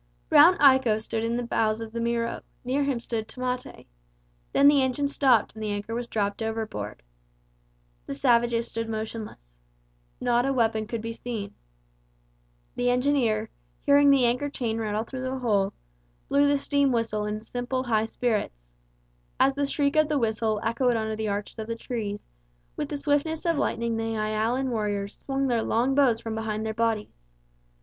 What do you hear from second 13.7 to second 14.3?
hearing the